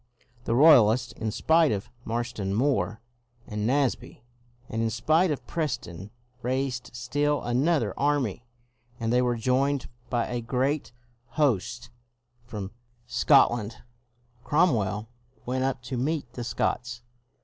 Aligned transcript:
The 0.45 0.55
Roy 0.55 0.77
alists, 0.77 1.13
in 1.13 1.29
spite 1.29 1.71
of 1.71 1.91
Marston 2.05 2.55
Moor 2.55 3.01
and 3.45 3.67
Naseby, 3.67 4.23
and 4.67 4.81
in 4.81 4.89
spite 4.89 5.29
of 5.29 5.45
Preston, 5.45 6.09
raised 6.41 6.89
still 6.95 7.43
another 7.43 7.93
army, 7.99 8.43
and 8.99 9.13
they 9.13 9.21
were 9.21 9.35
joined 9.35 9.89
by 10.09 10.25
a 10.25 10.41
great 10.41 10.91
host 11.37 11.91
from 12.43 12.71
Scotland. 13.05 13.83
Cromwell 14.43 15.07
went 15.45 15.63
up 15.65 15.83
to 15.83 15.97
meet 15.97 16.33
the 16.33 16.43
Scots. 16.43 17.03